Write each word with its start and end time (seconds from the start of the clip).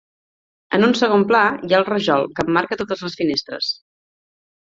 En 0.77 0.85
un 0.85 0.95
segon 1.01 1.25
pla, 1.31 1.41
hi 1.67 1.75
ha 1.75 1.77
el 1.81 1.85
rajol 1.89 2.25
que 2.39 2.45
emmarca 2.47 2.79
totes 2.81 3.05
les 3.09 3.19
finestres. 3.21 3.69